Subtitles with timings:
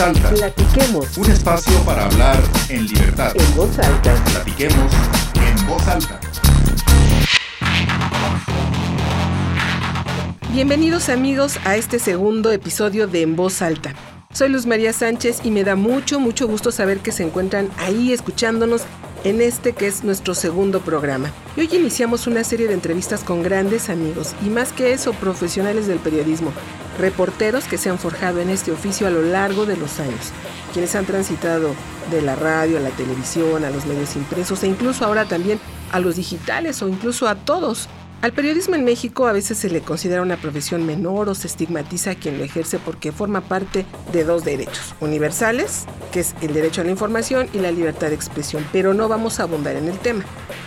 [0.00, 0.30] voz alta.
[0.30, 1.18] Platiquemos.
[1.18, 2.38] Un espacio para hablar
[2.70, 3.32] en libertad.
[3.34, 4.14] En voz alta.
[4.32, 4.92] Platiquemos
[5.34, 6.18] en voz alta.
[10.52, 13.94] Bienvenidos amigos a este segundo episodio de En Voz Alta.
[14.32, 18.12] Soy Luz María Sánchez y me da mucho, mucho gusto saber que se encuentran ahí
[18.12, 18.82] escuchándonos
[19.24, 21.30] en este que es nuestro segundo programa.
[21.56, 25.86] Y hoy iniciamos una serie de entrevistas con grandes amigos y más que eso, profesionales
[25.86, 26.52] del periodismo,
[27.00, 30.30] reporteros que se han forjado en este oficio a lo largo de los años,
[30.72, 31.74] quienes han transitado
[32.10, 35.58] de la radio a la televisión, a los medios impresos e incluso ahora también
[35.92, 37.88] a los digitales o incluso a todos
[38.22, 42.10] al periodismo en México a veces se le considera una profesión menor o se estigmatiza
[42.10, 46.82] a quien lo ejerce porque forma parte de dos derechos universales, que es el derecho
[46.82, 49.98] a la información y la libertad de expresión, pero no vamos a abundar en el
[49.98, 50.22] tema.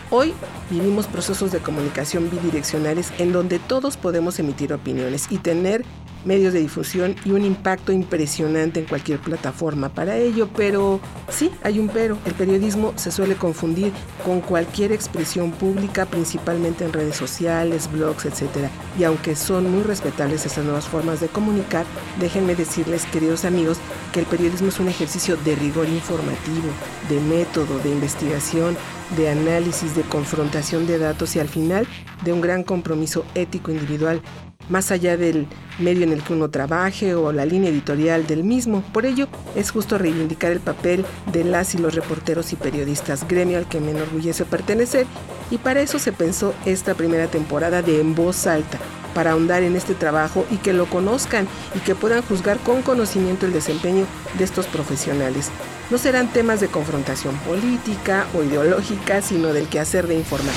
[0.10, 0.34] Hoy
[0.72, 5.86] vivimos procesos de comunicación bidireccionales en donde todos podemos emitir opiniones y tener
[6.26, 11.00] medios de difusión y un impacto impresionante en cualquier plataforma para ello, pero
[11.30, 12.18] sí, hay un pero.
[12.26, 13.92] El periodismo se suele confundir
[14.26, 18.70] con cualquier expresión pública, principalmente en redes sociales, blogs, etc.
[18.98, 21.86] Y aunque son muy respetables estas nuevas formas de comunicar,
[22.20, 23.78] déjenme decirles, queridos amigos,
[24.12, 26.70] que el periodismo es un ejercicio de rigor informativo,
[27.10, 28.78] de método, de investigación,
[29.18, 31.88] de análisis, de confrontación de datos y al final
[32.24, 34.22] de un gran compromiso ético individual
[34.70, 35.48] más allá del
[35.80, 38.84] medio en el que uno trabaje o la línea editorial del mismo.
[38.94, 43.58] Por ello, es justo reivindicar el papel de las y los reporteros y periodistas, gremio
[43.58, 45.06] al que me enorgullece pertenecer,
[45.52, 48.80] y para eso se pensó esta primera temporada de En Voz Alta,
[49.14, 53.46] para ahondar en este trabajo y que lo conozcan y que puedan juzgar con conocimiento
[53.46, 54.06] el desempeño
[54.38, 55.50] de estos profesionales.
[55.92, 60.56] No serán temas de confrontación política o ideológica, sino del quehacer de informar.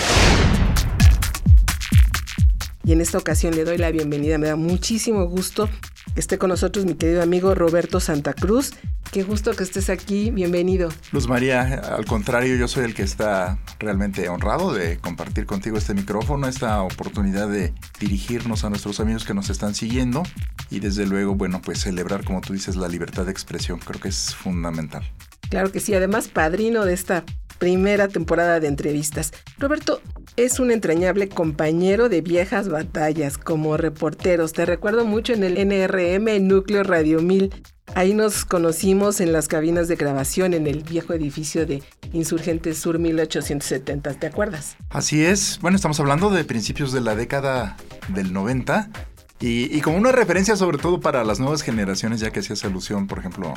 [2.87, 5.69] Y en esta ocasión le doy la bienvenida, me da muchísimo gusto
[6.15, 8.75] que esté con nosotros mi querido amigo Roberto Santa Cruz.
[9.11, 10.91] Qué gusto que estés aquí, bienvenido.
[11.11, 15.95] Luz María, al contrario, yo soy el que está realmente honrado de compartir contigo este
[15.95, 20.23] micrófono, esta oportunidad de dirigirnos a nuestros amigos que nos están siguiendo
[20.71, 24.11] y desde luego, bueno, pues celebrar, como tú dices, la libertad de expresión, creo que
[24.11, 25.03] es fundamental.
[25.51, 27.25] Claro que sí, además padrino de esta
[27.59, 29.33] primera temporada de entrevistas.
[29.59, 30.01] Roberto
[30.37, 34.53] es un entrañable compañero de viejas batallas como reporteros.
[34.53, 37.53] Te recuerdo mucho en el NRM Núcleo Radio 1000.
[37.95, 42.99] Ahí nos conocimos en las cabinas de grabación en el viejo edificio de Insurgentes Sur
[42.99, 44.77] 1870, ¿te acuerdas?
[44.91, 45.59] Así es.
[45.61, 47.77] Bueno, estamos hablando de principios de la década
[48.09, 48.91] del 90
[49.39, 53.19] y, como una referencia sobre todo para las nuevas generaciones, ya que hacías alusión, por
[53.19, 53.53] ejemplo,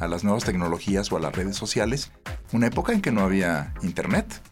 [0.00, 2.10] a las nuevas tecnologías o a las redes sociales,
[2.52, 4.42] una época en que no había internet,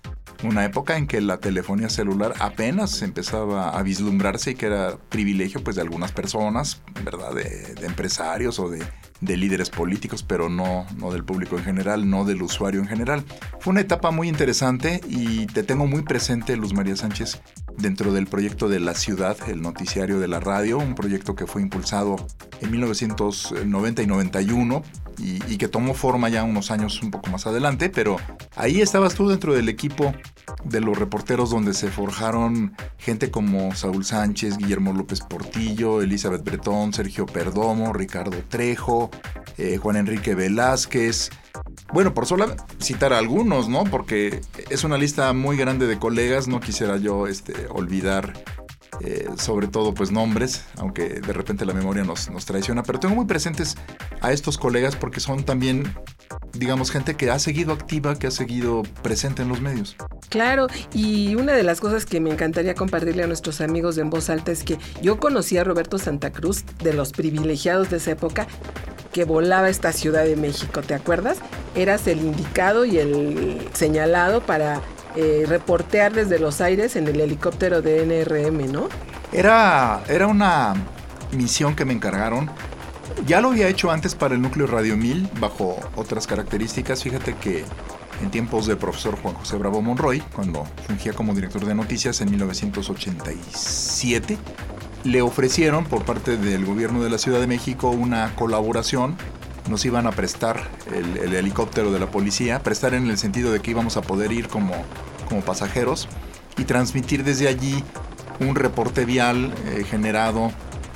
[0.45, 5.65] una época en que la telefonía celular apenas empezaba a vislumbrarse y que era privilegio
[5.65, 7.35] pues de algunas personas, ¿verdad?
[7.35, 8.85] De, empresarios o de
[9.21, 13.25] de líderes políticos, pero no, no del público en general, no del usuario en general.
[13.59, 17.41] Fue una etapa muy interesante y te tengo muy presente, Luz María Sánchez,
[17.79, 21.63] dentro del proyecto de La Ciudad, el noticiario de la radio, un proyecto que fue
[21.63, 22.17] impulsado
[22.61, 24.83] en 1990 y 91
[25.19, 28.19] y, que tomó forma ya unos años un poco más adelante, pero
[28.55, 30.15] ahí estabas tú dentro del equipo
[30.65, 36.93] de los reporteros donde se forjaron gente como Saúl Sánchez, Guillermo López Portillo, Elizabeth Bretón,
[36.93, 39.11] Sergio Perdomo, Ricardo Trejo,
[39.57, 41.31] eh, Juan Enrique Velázquez.
[41.93, 43.85] Bueno, por solo citar algunos, ¿no?
[43.85, 48.35] Porque es una lista muy grande de colegas, no quisiera yo este, olvidar
[49.01, 53.15] eh, sobre todo pues nombres, aunque de repente la memoria nos, nos traiciona, pero tengo
[53.15, 53.77] muy presentes
[54.21, 55.85] a estos colegas porque son también,
[56.53, 59.97] digamos, gente que ha seguido activa, que ha seguido presente en los medios.
[60.29, 64.11] Claro, y una de las cosas que me encantaría compartirle a nuestros amigos de En
[64.11, 68.13] Voz Alta es que yo conocí a Roberto Santa Cruz, de los privilegiados de esa
[68.13, 68.47] época,
[69.13, 71.39] que volaba esta Ciudad de México, ¿te acuerdas?
[71.75, 74.83] Eras el indicado y el señalado para
[75.17, 78.89] eh, reportear desde los aires en el helicóptero de NRM, ¿no?
[79.33, 80.75] Era, era una
[81.33, 82.51] misión que me encargaron.
[83.27, 87.03] Ya lo había hecho antes para el núcleo Radio 1000 bajo otras características.
[87.03, 87.65] Fíjate que
[88.23, 92.31] en tiempos del profesor Juan José Bravo Monroy, cuando fungía como director de noticias en
[92.31, 94.39] 1987,
[95.05, 99.17] le ofrecieron por parte del gobierno de la Ciudad de México una colaboración
[99.69, 103.71] nos iban a prestar el, helicóptero de la policía, prestar en el sentido de que
[103.71, 104.73] íbamos a poder ir como,
[105.29, 106.09] como pasajeros
[106.57, 107.85] y transmitir desde allí
[108.41, 110.53] un reporte vial eh, generado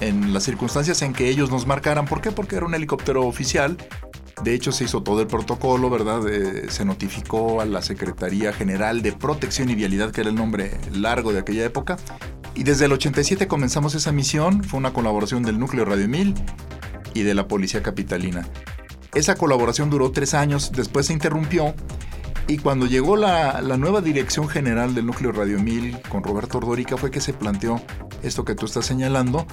[0.09, 2.07] en las circunstancias en que ellos nos marcaran.
[2.07, 2.31] ¿Por qué?
[2.31, 3.77] Porque era un helicóptero oficial.
[4.43, 6.27] De hecho, se hizo todo el protocolo, ¿verdad?
[6.29, 10.79] Eh, se notificó a la Secretaría General de Protección y Vialidad, que era el nombre
[10.93, 11.97] largo de aquella época.
[12.55, 14.65] Y desde el 87 comenzamos esa misión.
[14.65, 16.35] Fue una colaboración del Núcleo Radio 1000
[17.15, 18.47] y de la Policía Capitalina.
[19.15, 21.75] Esa colaboración duró tres años, después se interrumpió
[22.49, 27.11] y cuando llegó la, nueva dirección general del núcleo Radio 1000 con Roberto Ordórica fue
[27.11, 27.81] que se planteó
[28.23, 29.47] esto que tú estás señalando.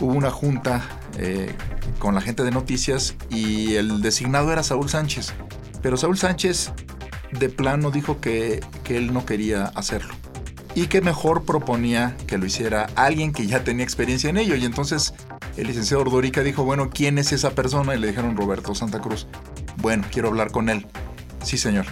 [0.00, 0.82] Hubo una junta
[1.18, 1.54] eh,
[1.98, 5.32] con la gente de noticias y el designado era Saúl Sánchez.
[5.82, 6.72] Pero Saúl Sánchez
[7.32, 10.14] de plano dijo que, que él no quería hacerlo
[10.74, 14.56] y que mejor proponía que lo hiciera alguien que ya tenía experiencia en ello.
[14.56, 15.14] Y entonces
[15.56, 17.94] el licenciado Ordórica dijo, bueno, ¿quién es esa persona?
[17.94, 19.26] Y le dijeron Roberto Santa Cruz.
[19.76, 20.86] Bueno, quiero hablar con él.
[21.42, 21.86] Sí, señor.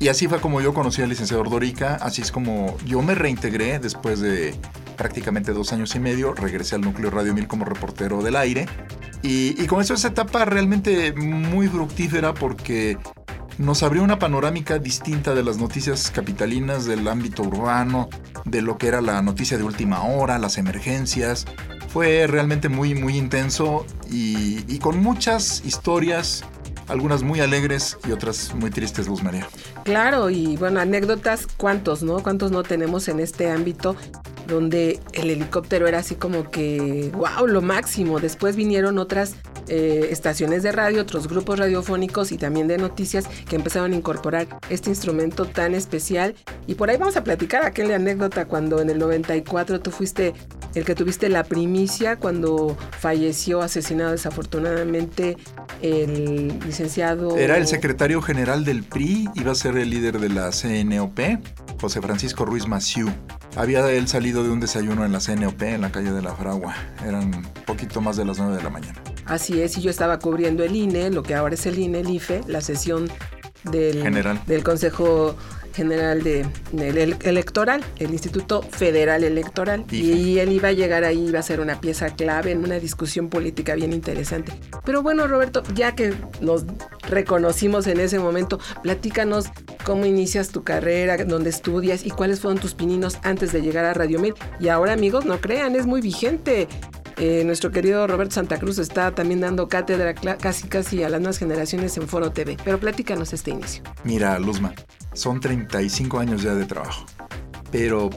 [0.00, 3.78] Y así fue como yo conocí al licenciado Ordórica, así es como yo me reintegré
[3.78, 4.54] después de
[4.96, 8.66] prácticamente dos años y medio, regresé al núcleo Radio 1000 como reportero del aire.
[9.22, 12.98] Y, y comenzó esa etapa realmente muy fructífera porque
[13.58, 18.08] nos abrió una panorámica distinta de las noticias capitalinas, del ámbito urbano,
[18.44, 21.46] de lo que era la noticia de última hora, las emergencias.
[21.88, 26.44] Fue realmente muy, muy intenso y, y con muchas historias
[26.88, 29.46] algunas muy alegres y otras muy tristes, Luz María.
[29.84, 32.22] Claro, y bueno, anécdotas, ¿cuántos, no?
[32.22, 33.96] ¿Cuántos no tenemos en este ámbito?
[34.46, 38.20] Donde el helicóptero era así como que, wow, lo máximo.
[38.20, 39.36] Después vinieron otras
[39.68, 44.46] eh, estaciones de radio, otros grupos radiofónicos y también de noticias que empezaron a incorporar
[44.68, 46.34] este instrumento tan especial.
[46.66, 50.34] Y por ahí vamos a platicar aquella anécdota cuando en el 94 tú fuiste
[50.74, 55.36] el que tuviste la primicia cuando falleció asesinado desafortunadamente
[55.82, 57.36] el licenciado...
[57.36, 61.18] Era el secretario general del PRI, iba a ser el líder de la CNOP,
[61.80, 63.10] José Francisco Ruiz Maciú.
[63.54, 66.74] Había él salido de un desayuno en la CNOP, en la calle de la Fragua.
[67.06, 69.02] Eran poquito más de las 9 de la mañana.
[69.26, 72.10] Así es, y yo estaba cubriendo el INE, lo que ahora es el INE, el
[72.10, 73.10] IFE, la sesión
[73.64, 74.02] del,
[74.46, 75.36] del Consejo
[75.72, 76.46] General de,
[77.24, 79.84] Electoral, el Instituto Federal Electoral.
[79.90, 83.28] Y él iba a llegar ahí, iba a ser una pieza clave en una discusión
[83.28, 84.52] política bien interesante.
[84.84, 86.64] Pero bueno, Roberto, ya que nos
[87.08, 89.46] reconocimos en ese momento, platícanos
[89.84, 93.94] cómo inicias tu carrera, dónde estudias y cuáles fueron tus pininos antes de llegar a
[93.94, 94.34] Radio Mil.
[94.60, 96.68] Y ahora, amigos, no crean, es muy vigente.
[97.18, 101.38] Eh, nuestro querido Roberto Santa Cruz está también dando cátedra casi casi a las nuevas
[101.38, 102.56] generaciones en Foro TV.
[102.64, 103.82] Pero platícanos este inicio.
[104.04, 104.74] Mira, Luzma,
[105.14, 107.04] son 35 años ya de trabajo.
[107.70, 108.10] Pero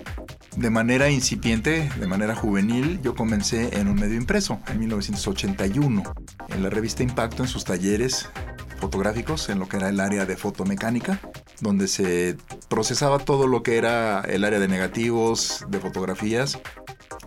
[0.57, 6.03] de manera incipiente, de manera juvenil, yo comencé en un medio impreso en 1981,
[6.49, 8.29] en la revista Impacto, en sus talleres
[8.79, 11.19] fotográficos, en lo que era el área de fotomecánica,
[11.61, 12.37] donde se
[12.69, 16.59] procesaba todo lo que era el área de negativos, de fotografías,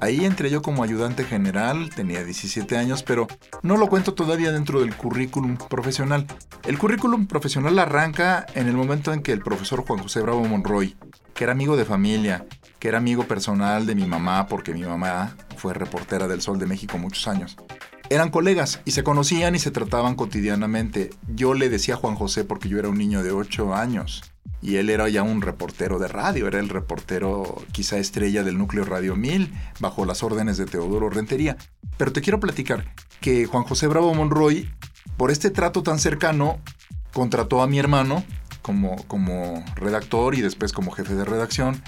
[0.01, 3.27] Ahí entré yo como ayudante general, tenía 17 años, pero
[3.63, 6.25] no lo cuento todavía dentro del currículum profesional.
[6.65, 10.97] El currículum profesional arranca en el momento en que el profesor Juan José Bravo Monroy,
[11.35, 12.47] que era amigo de familia,
[12.79, 16.67] que era amigo personal de mi mamá, porque mi mamá fue reportera del Sol de
[16.67, 17.57] México muchos años,
[18.11, 21.11] eran colegas y se conocían y se trataban cotidianamente.
[21.29, 24.23] Yo le decía a Juan José porque yo era un niño de 8 años
[24.63, 28.85] y él era ya un reportero de radio, era el reportero quizá estrella del núcleo
[28.85, 31.57] Radio 1000, bajo las órdenes de Teodoro Rentería.
[31.97, 34.71] Pero te quiero platicar que Juan José Bravo Monroy,
[35.17, 36.61] por este trato tan cercano,
[37.13, 38.25] contrató a mi hermano
[38.63, 41.83] como, como redactor y después como jefe de redacción.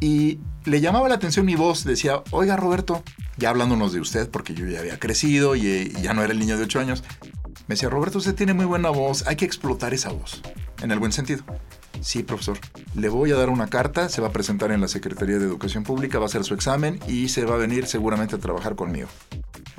[0.00, 3.02] Y le llamaba la atención mi voz, decía, oiga Roberto,
[3.36, 6.38] ya hablándonos de usted, porque yo ya había crecido y, y ya no era el
[6.38, 7.04] niño de 8 años,
[7.66, 10.42] me decía, Roberto, usted tiene muy buena voz, hay que explotar esa voz,
[10.82, 11.44] en el buen sentido.
[12.00, 12.58] Sí, profesor.
[12.94, 15.84] Le voy a dar una carta, se va a presentar en la Secretaría de Educación
[15.84, 19.08] Pública, va a hacer su examen y se va a venir seguramente a trabajar conmigo.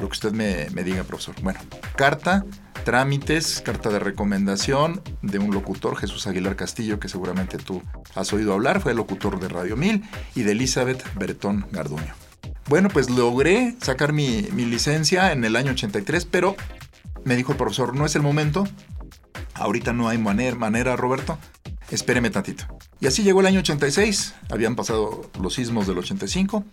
[0.01, 1.35] Lo que usted me, diga, profesor.
[1.43, 1.59] Bueno,
[1.95, 2.43] carta,
[2.83, 7.83] trámites, carta de recomendación de un locutor, Jesús Aguilar Castillo, que seguramente tú
[8.15, 10.03] has oído hablar, fue el locutor de Radio 1000,
[10.33, 12.15] y de Elizabeth Bretón Garduño.
[12.67, 16.55] Bueno, pues logré sacar mi, mi licencia en el año 83, pero
[17.23, 18.67] me dijo el profesor, no es el momento,
[19.53, 21.37] ahorita no hay manera, manera Roberto,
[21.91, 22.65] espéreme tantito.
[22.99, 26.65] Y así llegó el año 86, habían pasado los sismos del 85,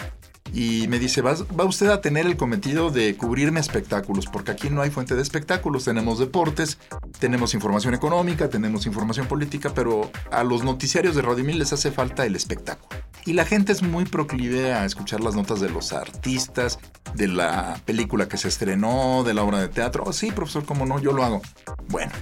[0.52, 4.70] y me dice, va, va, usted a tener el cometido de cubrirme espectáculos, porque aquí
[4.70, 6.78] no hay fuente de espectáculos, tenemos deportes,
[7.18, 11.90] tenemos información económica, tenemos información política, pero a los noticiarios de Radio Mil les hace
[11.90, 13.00] falta el espectáculo.
[13.24, 16.78] Y la gente es muy proclive a escuchar las notas de los artistas,
[17.14, 20.04] de la película que se estrenó, de la obra de teatro.
[20.06, 21.42] Oh, sí, profesor, cómo no, yo lo hago.
[21.88, 22.12] Bueno,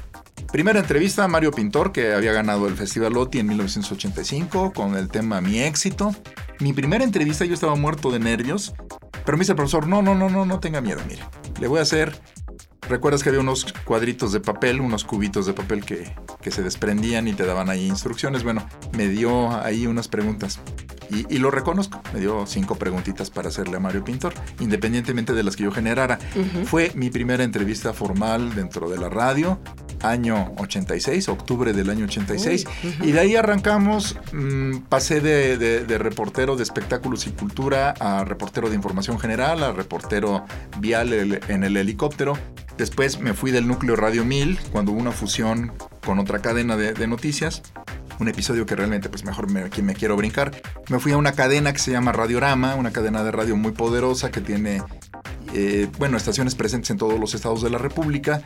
[0.56, 5.08] Primera entrevista a Mario Pintor, que había ganado el Festival OTI en 1985 con el
[5.08, 6.16] tema Mi éxito.
[6.60, 8.72] Mi primera entrevista yo estaba muerto de nervios,
[9.26, 11.22] pero me dice el profesor, no, no, no, no, no tenga miedo, mire.
[11.60, 12.18] Le voy a hacer...
[12.88, 17.28] ¿Recuerdas que había unos cuadritos de papel, unos cubitos de papel que, que se desprendían
[17.28, 18.42] y te daban ahí instrucciones?
[18.42, 20.60] Bueno, me dio ahí unas preguntas.
[21.10, 25.54] Y, lo reconozco, me dio cinco preguntitas para hacerle a Mario Pintor, independientemente de las
[25.54, 26.18] que yo generara.
[26.64, 29.60] Fue mi primera entrevista formal dentro de la radio
[30.08, 32.66] año 86, octubre del año 86.
[33.02, 38.76] Y de ahí arrancamos, mm, pasé de, reportero de espectáculos y cultura a reportero de
[38.76, 40.44] información general, a reportero
[40.78, 42.38] vial en el helicóptero.
[42.76, 45.72] Después me fui del núcleo Radio 1000 cuando hubo una fusión
[46.04, 47.62] con otra cadena de, noticias.
[48.18, 50.52] Un episodio que realmente, pues mejor me, me quiero brincar.
[50.88, 54.30] Me fui a una cadena que se llama Radiorama, una cadena de radio muy poderosa
[54.30, 54.82] que tiene
[55.54, 58.42] eh, bueno, estaciones presentes en todos los estados de la República.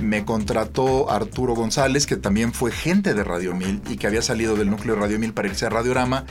[0.00, 4.56] Me contrató Arturo González, que también fue gente de Radio 1000 y que había salido
[4.56, 6.24] del núcleo de Radio 1000 para irse a Radiorama.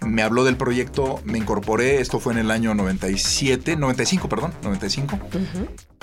[0.00, 5.18] Me habló del proyecto, me incorporé, esto fue en el año 97, 95, perdón, 95.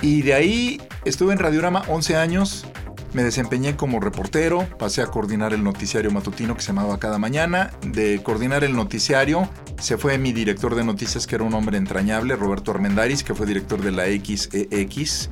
[0.01, 2.65] Y de ahí estuve en Radiorama 11 años,
[3.11, 7.71] me desempeñé como reportero, pasé a coordinar el noticiario matutino que se llamaba Cada Mañana.
[7.81, 9.49] De coordinar el noticiario
[9.79, 13.47] se fue mi director de noticias, que era un hombre entrañable, Roberto Armendaris, que fue
[13.47, 15.29] director de la XEX,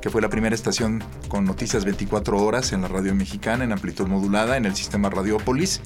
[0.00, 4.06] que fue la primera estación con noticias 24 horas en la radio mexicana en amplitud
[4.06, 5.80] modulada en el sistema Radiópolis,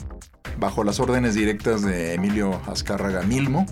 [0.58, 3.66] bajo las órdenes directas de Emilio Azcárraga Milmo.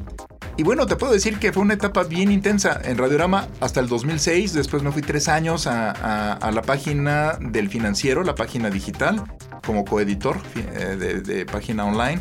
[0.57, 3.89] Y bueno, te puedo decir que fue una etapa bien intensa en Radiorama hasta el
[3.89, 4.53] 2006.
[4.53, 9.23] Después me fui tres años a, la página del financiero, la página digital,
[9.65, 12.21] como coeditor eh, de página online.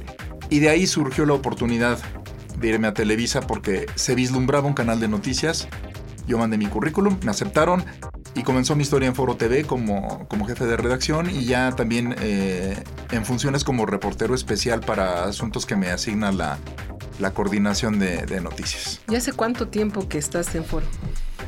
[0.49, 1.99] Y de ahí surgió la oportunidad
[2.59, 5.67] de irme a Televisa porque se vislumbraba un canal de noticias.
[6.29, 7.83] Yo mandé mi currículum, me aceptaron
[8.35, 12.13] y comenzó mi historia en Foro TV como, como jefe de redacción y ya también
[12.21, 16.59] eh, en funciones como reportero especial para asuntos que me asigna la,
[17.17, 19.01] la coordinación de, noticias.
[19.09, 20.85] ¿Y hace cuánto tiempo que estás en Foro?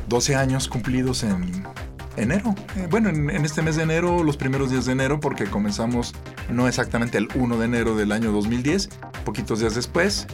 [0.08, 1.64] 12 años cumplidos en
[2.16, 2.52] enero.
[2.76, 6.12] Eh, bueno, en, en, este mes de enero, los primeros días de enero, porque comenzamos
[6.50, 8.88] no exactamente el 1 de enero del año 2010,
[9.24, 10.26] poquitos días después,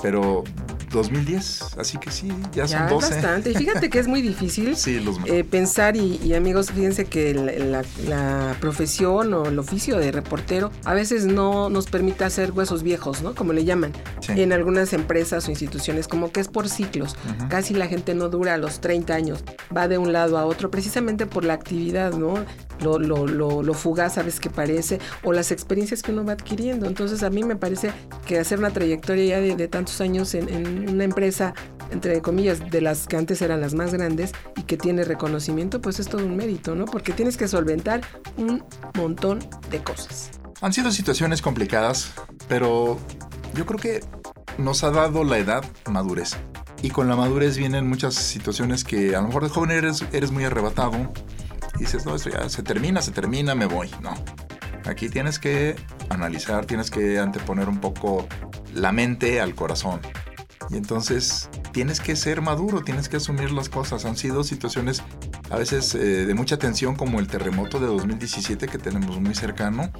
[0.00, 0.44] pero
[0.90, 3.10] 2010, así que sí, ya, son 12.
[3.10, 3.50] bastante.
[3.50, 4.76] Y fíjate que es muy difícil
[5.26, 11.26] eh, pensar y, amigos, fíjense que la, profesión o el oficio de reportero a veces
[11.26, 13.34] no nos permite hacer huesos viejos, ¿no?
[13.34, 13.92] Como le llaman.
[14.28, 17.16] En algunas empresas o instituciones, como que es por ciclos.
[17.48, 19.44] Casi la gente no dura a los 30 años,
[19.76, 22.44] va de un lado a otro, precisamente por la actividad, ¿no?
[22.80, 26.86] Lo, lo, lo, fugaz, sabes que parece, o las experiencias que uno va adquiriendo.
[26.86, 27.90] Entonces a mí me parece
[28.26, 31.54] que hacer una trayectoria ya de, tantos años en, en una empresa,
[31.90, 36.00] entre comillas, de las que antes eran las más grandes y que tiene reconocimiento, pues
[36.00, 36.84] es todo un mérito, ¿no?
[36.84, 38.02] Porque tienes que solventar
[38.36, 38.62] un
[38.94, 39.38] montón
[39.70, 40.30] de cosas.
[40.60, 42.12] Han sido situaciones complicadas,
[42.48, 42.98] pero
[43.54, 44.00] yo creo que
[44.58, 46.36] nos ha dado la edad madurez.
[46.82, 50.30] Y con la madurez vienen muchas situaciones que a lo mejor de joven eres, eres
[50.30, 51.12] muy arrebatado.
[51.78, 53.90] Dices, no, esto ya se termina, se termina, me voy.
[54.00, 54.14] No.
[54.84, 55.76] Aquí tienes que
[56.10, 58.26] analizar, tienes que anteponer un poco
[58.72, 60.00] la mente al corazón.
[60.70, 64.04] Y entonces tienes que ser maduro, tienes que asumir las cosas.
[64.04, 65.02] Han sido situaciones
[65.50, 69.90] a veces eh, de mucha tensión como el terremoto de 2017 que tenemos muy cercano,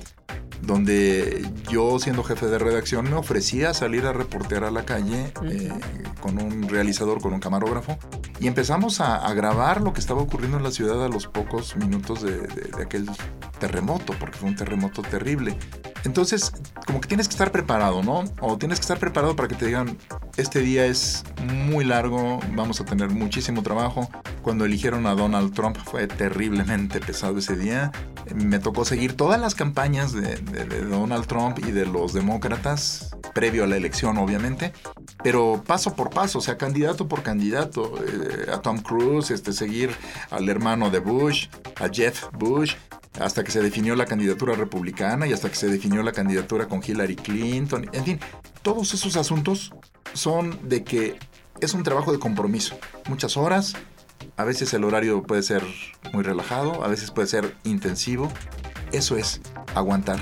[0.63, 5.73] donde yo siendo jefe de redacción me ofrecía salir a reportear a la calle eh,
[6.21, 7.99] con un realizador, con un camarógrafo,
[8.41, 12.23] y empezamos a, grabar lo que estaba ocurriendo en la ciudad a los pocos minutos
[12.23, 13.07] de aquel
[13.59, 15.57] terremoto, porque fue un terremoto terrible.
[16.07, 16.53] Entonces,
[16.87, 18.25] como que tienes que estar preparado, ¿no?
[18.41, 19.99] O tienes que estar preparado para que te digan,
[20.37, 21.25] este día es
[21.67, 24.09] muy largo, vamos a tener muchísimo trabajo.
[24.43, 27.91] Cuando eligieron a Donald Trump fue terriblemente pesado ese día.
[28.33, 30.37] Me tocó seguir todas las campañas de,
[30.89, 34.73] Donald Trump y de los demócratas, previo a la elección obviamente,
[35.25, 39.91] pero paso por paso, o sea, candidato por candidato, eh, a Tom Cruise, este, seguir
[40.31, 41.49] al hermano de Bush,
[41.81, 42.77] a Jeff Bush,
[43.21, 46.83] hasta que se definió la candidatura republicana y hasta que se definió la candidatura con
[46.87, 47.89] Hillary Clinton.
[47.93, 48.21] En fin,
[48.63, 49.73] todos esos asuntos
[50.13, 51.19] son de que
[51.61, 52.79] es un trabajo de compromiso.
[53.09, 53.75] Muchas horas,
[54.37, 55.63] a veces el horario puede ser
[56.13, 58.31] muy relajado, a veces puede ser intensivo.
[58.93, 59.41] Eso es
[59.75, 60.21] aguantar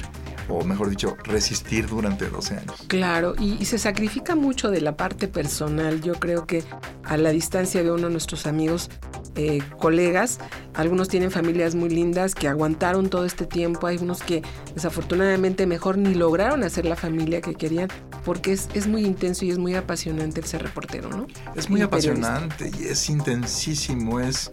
[0.49, 2.85] o mejor dicho, resistir durante 12 años.
[2.87, 6.01] Claro, y, se sacrifica mucho de la parte personal.
[6.03, 6.63] Yo creo que
[7.05, 8.91] a la distancia de uno de nuestros amigos
[9.37, 10.39] eh, colegas.
[10.75, 13.89] Algunos tienen familias muy lindas que aguantaron todo este tiempo.
[13.89, 14.43] Hay unos que
[14.75, 17.89] desafortunadamente mejor ni lograron hacer la familia que querían
[18.25, 21.27] porque es, es muy intenso y es muy apasionante el ser reportero, ¿no?
[21.57, 24.21] Es muy apasionante y es intensísimo.
[24.21, 24.53] Es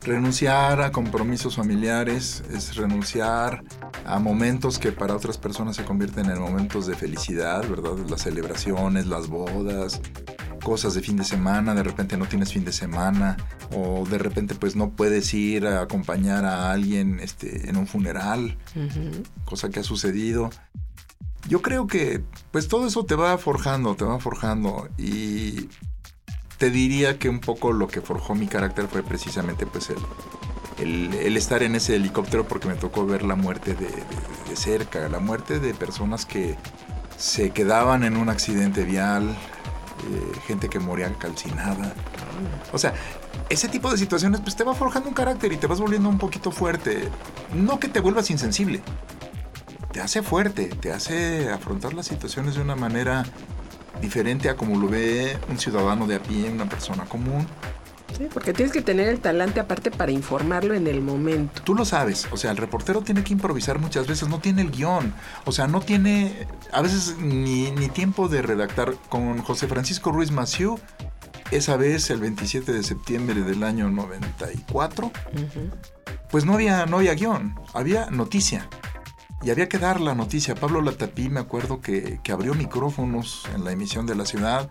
[0.00, 3.62] renunciar a compromisos familiares, es renunciar
[4.04, 7.96] a momentos que para otras personas se convierten en momentos de felicidad, ¿verdad?
[8.08, 10.00] Las celebraciones, las bodas,
[10.62, 13.36] cosas de fin de semana, de repente no tienes fin de semana,
[13.74, 18.56] o de repente pues no puedes ir a acompañar a alguien este, en un funeral,
[19.44, 20.50] cosa que ha sucedido.
[21.48, 25.68] Yo creo que pues todo eso te va forjando, te va forjando y
[26.58, 29.96] te diría que un poco lo que forjó mi carácter fue precisamente pues el,
[30.82, 33.88] el, estar en ese helicóptero porque me tocó ver la muerte de,
[34.56, 36.56] cerca, la muerte de personas que
[37.16, 41.94] se quedaban en un accidente vial, eh, gente que moría calcinada.
[42.72, 42.94] O sea,
[43.48, 46.18] ese tipo de situaciones pues te va forjando un carácter y te vas volviendo un
[46.18, 47.08] poquito fuerte.
[47.54, 48.82] No que te vuelvas insensible,
[49.92, 53.24] te hace fuerte, te hace afrontar las situaciones de una manera
[54.00, 57.46] diferente a como lo ve un ciudadano de a pie, una persona común.
[58.16, 61.62] Sí, porque tienes que tener el talante aparte para informarlo en el momento.
[61.62, 64.70] Tú lo sabes, o sea, el reportero tiene que improvisar muchas veces, no tiene el
[64.70, 65.14] guion,
[65.44, 68.94] o sea, no tiene a veces ni, ni tiempo de redactar.
[69.08, 70.78] Con José Francisco Ruiz Maciú,
[71.50, 75.10] esa vez, el 27 de septiembre del año 94,
[76.30, 78.68] pues no había, no había guion, había noticia
[79.42, 80.54] y había que dar la noticia.
[80.54, 84.70] Pablo Latapí, me acuerdo que, abrió micrófonos en la emisión de la ciudad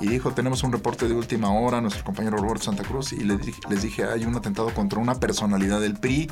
[0.00, 3.82] y dijo, tenemos un reporte de última hora, nuestro compañero Roberto Santa Cruz, y les
[3.82, 6.30] dije, hay un atentado contra una personalidad del PRI.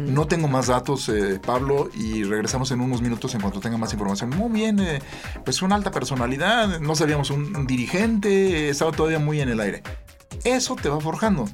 [0.00, 3.92] No tengo más datos, eh, Pablo, y regresamos en unos minutos en cuanto tenga más
[3.92, 4.30] información.
[4.30, 5.00] Muy bien, eh,
[5.44, 9.82] pues una alta personalidad, no sabíamos un dirigente, estaba todavía muy en el aire.
[10.44, 11.46] Eso te va forjando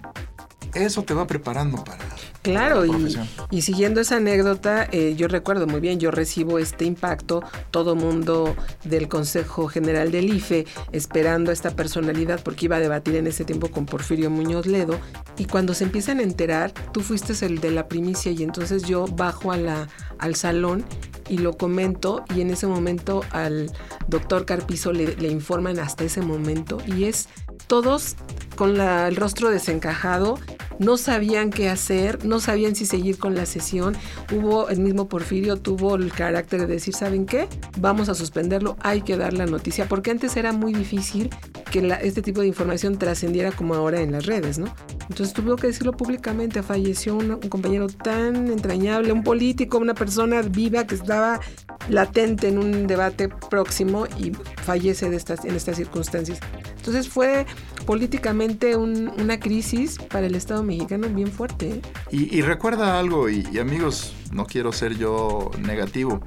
[0.75, 2.05] eso te va preparando para...
[2.45, 3.17] Claro, y,
[3.51, 8.55] y, siguiendo esa anécdota, eh, yo recuerdo muy bien, yo recibo este impacto, todo mundo
[8.85, 13.47] del Consejo General del IFE esperando a esta personalidad porque iba a debatir en ese
[13.47, 14.99] tiempo con Porfirio Muñoz Ledo,
[15.39, 19.07] y cuando se empiezan a enterar, tú fuiste el de la primicia y entonces yo
[19.07, 20.85] bajo a la, al salón
[21.31, 23.73] y lo comento y en ese momento al
[24.09, 27.29] doctor Carpizo le, le informan hasta ese momento y es
[27.67, 28.17] todos
[28.55, 30.39] con el rostro desencajado,
[30.79, 33.97] no sabían qué hacer, no sabían si seguir con la sesión.
[34.33, 37.49] Hubo, el mismo Porfirio tuvo el carácter de decir, ¿saben qué?
[37.79, 41.31] Vamos a suspenderlo, hay que dar la noticia, porque antes era muy difícil
[41.71, 44.67] que este tipo de información trascendiera como ahora en las redes, ¿no?
[45.09, 50.87] Entonces tuvo que decirlo públicamente, falleció un, compañero tan entrañable, un político, una persona viva
[50.87, 51.41] que estaba
[51.89, 56.39] latente en un debate próximo y fallece en estas circunstancias.
[56.77, 57.47] Entonces fue
[57.87, 61.71] políticamente una crisis para el Estado mexicano bien fuerte.
[61.71, 61.83] ¿eh?
[62.11, 66.21] Y, recuerda algo, y, amigos, no quiero ser yo negativo,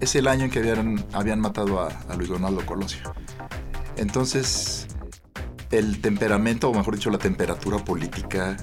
[0.00, 3.12] es el año en que habían, habían matado a, a Luis Donaldo Colosio.
[3.96, 4.86] Entonces,
[5.70, 8.56] el temperamento, o mejor dicho, la temperatura política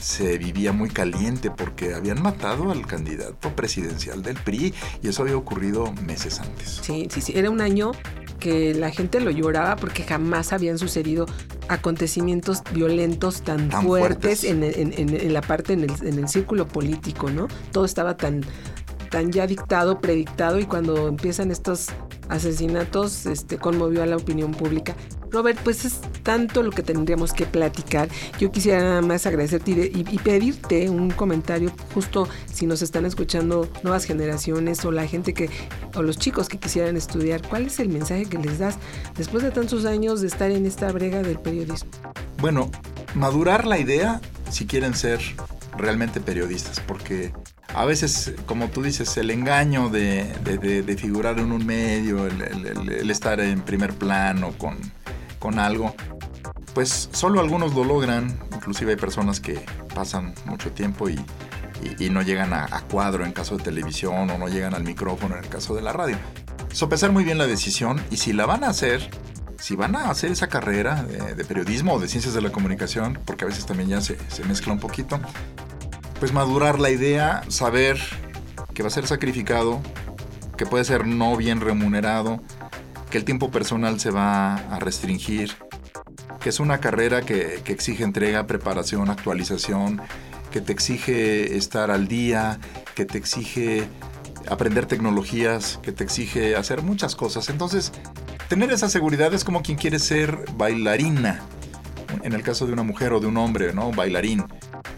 [0.00, 5.36] se vivía muy caliente porque habían matado al candidato presidencial del PRI y eso había
[5.36, 6.80] ocurrido meses antes.
[6.82, 7.92] Sí, sí, sí, era un año
[8.38, 11.26] que la gente lo lloraba porque jamás habían sucedido
[11.70, 17.46] acontecimientos violentos tan, fuertes, En, la parte, en el, en el círculo político, ¿no?
[17.70, 18.42] Todo estaba tan,
[19.10, 21.88] tan ya dictado, predictado y cuando empiezan estos
[22.28, 24.96] asesinatos, este, conmovió a la opinión pública.
[25.30, 28.08] Robert, pues es tanto lo que tendríamos que platicar.
[28.38, 33.68] Yo quisiera nada más agradecerte y, y, pedirte un comentario, justo si nos están escuchando
[33.82, 35.50] nuevas generaciones o la gente que,
[35.94, 38.76] o los chicos que quisieran estudiar, ¿cuál es el mensaje que les das
[39.16, 41.90] después de tantos años de estar en esta brega del periodismo?
[42.38, 42.70] Bueno,
[43.14, 45.20] madurar la idea si quieren ser
[45.76, 47.32] realmente periodistas, porque
[47.74, 50.26] a veces, como tú dices, el engaño de,
[50.98, 54.76] figurar en un medio, el, estar en primer plano con,
[55.40, 55.94] con, algo,
[56.74, 61.18] pues solo algunos lo logran, inclusive hay personas que pasan mucho tiempo y,
[62.10, 65.50] no llegan a, cuadro en caso de televisión o no llegan al micrófono en el
[65.50, 66.18] caso de la radio.
[66.72, 69.10] Sopesar muy bien la decisión y si la van a hacer,
[69.58, 73.44] si van a hacer esa carrera de, periodismo o de ciencias de la comunicación, porque
[73.44, 75.18] a veces también ya se, se mezcla un poquito,
[76.18, 77.98] pues madurar la idea, saber
[78.74, 79.80] que va a ser sacrificado,
[80.58, 82.42] que puede ser no bien remunerado,
[83.10, 85.52] que el tiempo personal se va a restringir,
[86.40, 90.00] que es una carrera que, exige entrega, preparación, actualización,
[90.50, 92.58] que te exige estar al día,
[92.94, 93.88] que te exige
[94.48, 97.48] aprender tecnologías, que te exige hacer muchas cosas.
[97.50, 97.92] Entonces,
[98.48, 101.40] tener esa seguridad es como quien quiere ser bailarina.
[102.22, 103.92] En el caso de una mujer o de un hombre, ¿no?
[103.92, 104.44] Bailarín.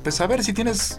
[0.02, 0.98] Pues saber si tienes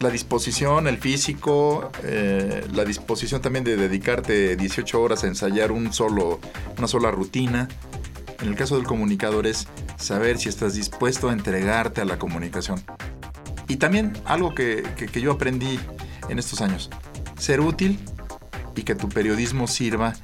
[0.00, 5.92] la disposición, el físico, eh, la disposición también de dedicarte 18 horas a ensayar un
[5.92, 6.40] solo,
[6.78, 7.68] una sola rutina.
[8.40, 12.82] En el caso del comunicador es saber si estás dispuesto a entregarte a la comunicación.
[13.68, 14.82] Y también algo que,
[15.12, 15.78] que yo aprendí
[16.30, 16.88] en estos años,
[17.38, 18.00] ser útil
[18.74, 20.14] y que tu periodismo sirva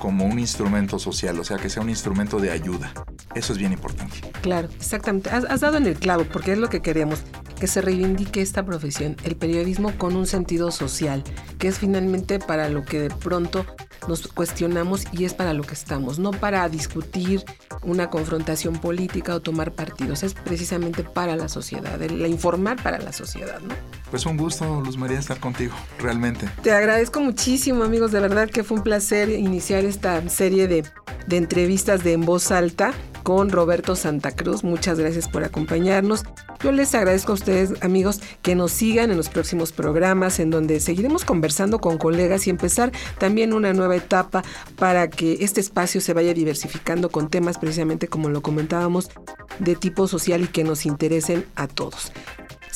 [0.00, 2.92] como un instrumento social, o sea, que sea un instrumento de ayuda.
[3.34, 4.16] Eso es bien importante.
[4.40, 5.28] Claro, exactamente.
[5.30, 7.22] Has, dado en el clavo, porque es lo que queremos,
[7.56, 11.24] que se reivindique esta profesión, el periodismo con un sentido social,
[11.58, 13.66] que es finalmente para lo que de pronto
[14.08, 17.44] nos cuestionamos y es para lo que estamos, no para discutir
[17.82, 23.12] una confrontación política o tomar partidos, es precisamente para la sociedad, el informar para la
[23.12, 23.60] sociedad.
[23.60, 23.74] ¿no?
[24.10, 26.48] Pues un gusto, Luz María, estar contigo, realmente.
[26.62, 30.84] Te agradezco muchísimo, amigos, de verdad que fue un placer iniciar esta serie de,
[31.26, 32.92] de entrevistas de En Voz Alta
[33.26, 34.62] con Roberto Santa Cruz.
[34.62, 36.22] Muchas gracias por acompañarnos.
[36.62, 40.78] Yo les agradezco a ustedes, amigos, que nos sigan en los próximos programas en donde
[40.78, 44.44] seguiremos conversando con colegas y empezar también una nueva etapa
[44.78, 49.10] para que este espacio se vaya diversificando con temas precisamente como lo comentábamos
[49.58, 52.12] de tipo social y que nos interesen a todos.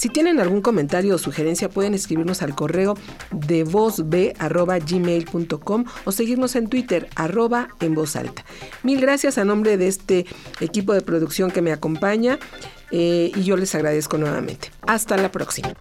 [0.00, 2.94] Si tienen algún comentario o sugerencia pueden escribirnos al correo
[3.32, 8.46] de vozb.gmail.com o seguirnos en Twitter arroba en voz alta.
[8.82, 10.24] Mil gracias a nombre de este
[10.60, 12.38] equipo de producción que me acompaña
[12.90, 14.70] eh, y yo les agradezco nuevamente.
[14.86, 15.74] Hasta la próxima.